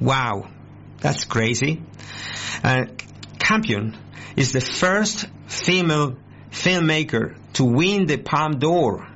[0.00, 0.48] Wow,
[1.00, 1.82] that's crazy.
[2.64, 2.86] Uh,
[3.38, 3.96] Campion
[4.36, 6.16] is the first female
[6.50, 9.06] filmmaker to win the Palme d'Or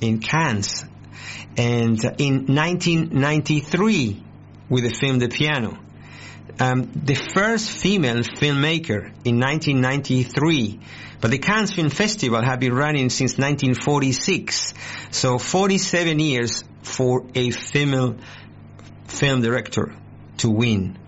[0.00, 0.84] in Cannes,
[1.56, 4.24] and in 1993
[4.70, 5.78] with the film The Piano.
[6.58, 10.80] Um, the first female filmmaker in 1993,
[11.20, 14.74] but the Cannes Film Festival had been running since 1946,
[15.10, 18.16] so 47 years for a female
[19.06, 19.94] film director
[20.38, 20.98] to win.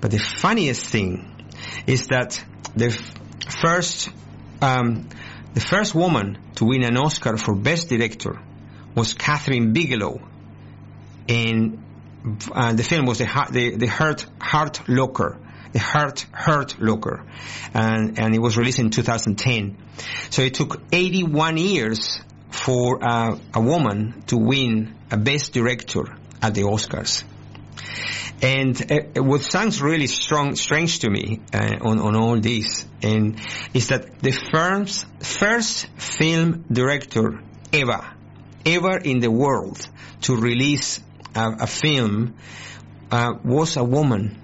[0.00, 1.46] But the funniest thing
[1.86, 2.42] is that
[2.74, 2.90] the
[3.62, 4.10] first
[4.62, 5.08] um,
[5.54, 8.40] the first woman to win an Oscar for Best Director
[8.94, 10.20] was Kathryn Bigelow
[11.26, 11.82] in
[12.52, 15.38] uh, the film was the the, the Hurt Hurt Locker,
[15.72, 17.24] the Hurt Hurt Locker,
[17.74, 19.76] and and it was released in 2010.
[20.30, 26.04] So it took 81 years for uh, a woman to win a Best Director
[26.42, 27.24] at the Oscars.
[28.42, 33.38] And uh, what sounds really strong, strange to me uh, on, on all this, and
[33.74, 37.40] is that the firm's first film director
[37.72, 38.14] ever,
[38.64, 39.86] ever in the world
[40.22, 41.00] to release
[41.34, 42.34] a, a film
[43.10, 44.36] uh, was a woman.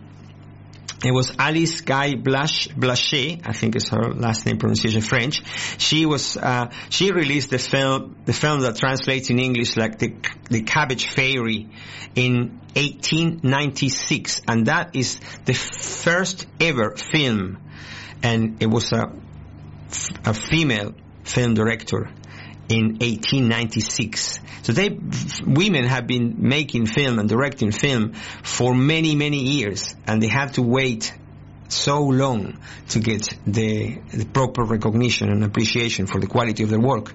[1.04, 5.42] It was Alice Guy Blache, Blaché, I think is her last name pronunciation French.
[5.78, 10.14] She was, uh, she released the film, the film that translates in English like the,
[10.50, 11.68] the Cabbage Fairy
[12.14, 14.40] in 1896.
[14.48, 17.58] And that is the first ever film.
[18.22, 19.12] And it was a,
[20.24, 22.08] a female film director
[22.68, 24.40] in 1896.
[24.62, 24.98] So they,
[25.46, 30.52] women have been making film and directing film for many, many years, and they have
[30.52, 31.12] to wait
[31.68, 32.58] so long
[32.88, 37.12] to get the, the proper recognition and appreciation for the quality of their work.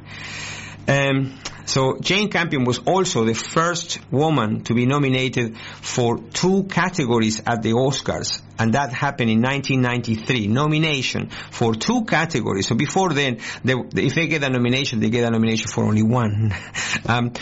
[0.88, 7.41] Um, so Jane Campion was also the first woman to be nominated for two categories
[7.45, 10.47] at the Oscars, and that happened in 1993.
[10.47, 12.67] Nomination for two categories.
[12.67, 16.03] So before then, they, if they get a nomination, they get a nomination for only
[16.03, 16.53] one.
[17.05, 17.34] um,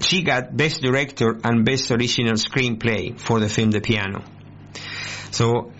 [0.00, 4.24] she got Best Director and Best Original Screenplay for the film The Piano.
[5.30, 5.72] So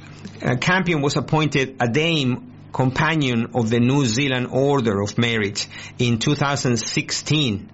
[0.42, 5.66] uh, Campion was appointed a Dame companion of the New Zealand Order of Merit
[5.98, 7.70] in 2016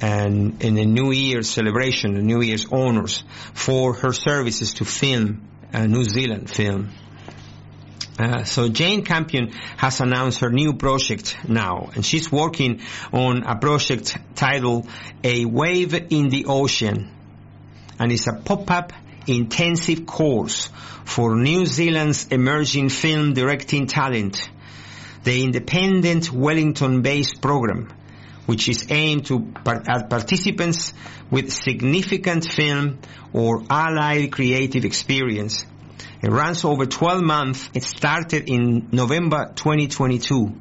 [0.00, 5.46] and in a New Year's celebration, the New Year's honors for her services to film,
[5.74, 6.88] uh, New Zealand film.
[8.18, 12.80] Uh, so Jane Campion has announced her new project now, and she's working
[13.12, 14.88] on a project titled
[15.22, 17.12] A Wave in the Ocean,
[17.98, 18.94] and it's a pop-up
[19.28, 20.70] intensive course
[21.04, 24.48] for New Zealand's emerging film directing talent,
[25.24, 27.92] the independent Wellington-based program,
[28.46, 30.92] which is aimed to at participants
[31.30, 32.98] with significant film
[33.32, 35.64] or allied creative experience.
[36.22, 37.68] It runs over 12 months.
[37.74, 40.52] It started in November 2022.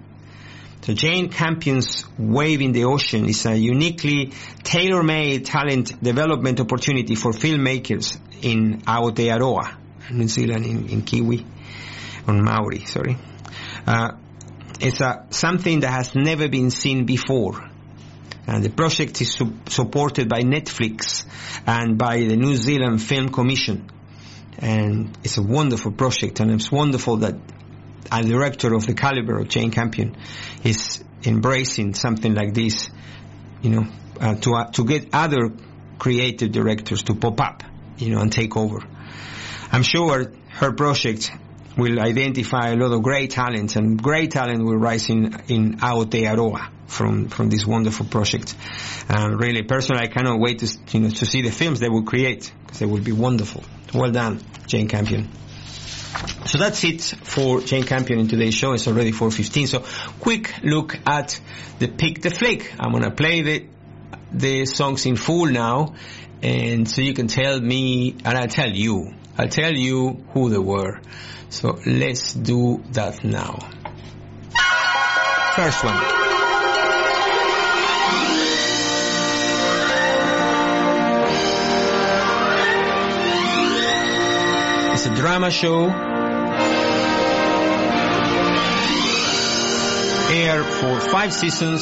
[0.81, 4.31] So Jane Campion's Wave in the Ocean is a uniquely
[4.63, 9.75] tailor-made talent development opportunity for filmmakers in Aotearoa,
[10.11, 11.45] New Zealand, in, in Kiwi,
[12.27, 13.17] on Maori, sorry.
[13.85, 14.11] Uh,
[14.79, 17.69] it's a, something that has never been seen before.
[18.45, 21.25] And the project is su- supported by Netflix
[21.65, 23.89] and by the New Zealand Film Commission.
[24.59, 27.35] And it's a wonderful project and it's wonderful that
[28.11, 30.15] a director of the caliber of Jane Campion
[30.63, 32.89] is embracing something like this,
[33.61, 33.87] you know,
[34.19, 35.51] uh, to, uh, to get other
[35.99, 37.63] creative directors to pop up,
[37.97, 38.79] you know, and take over.
[39.71, 41.31] I'm sure her project
[41.77, 46.69] will identify a lot of great talent and great talent will rise in, in Aotearoa
[46.87, 48.55] from, from this wonderful project.
[49.09, 52.03] Um, really, personally, I cannot wait to, you know, to see the films they will
[52.03, 53.63] create because they will be wonderful.
[53.93, 55.29] Well done, Jane Campion.
[56.45, 58.73] So that's it for Jane Campion in today's show.
[58.73, 59.67] It's already 4.15.
[59.67, 59.83] So
[60.19, 61.39] quick look at
[61.79, 62.73] the Pick the Flick.
[62.79, 63.65] I'm going to play the,
[64.31, 65.95] the songs in full now.
[66.41, 70.57] And so you can tell me, and I'll tell you, I'll tell you who they
[70.57, 70.99] were.
[71.49, 73.57] So let's do that now.
[75.55, 75.97] First one.
[84.93, 85.89] It's a drama show
[90.29, 91.75] aired for five seasons